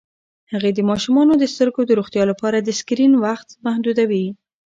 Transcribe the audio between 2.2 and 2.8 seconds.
لپاره د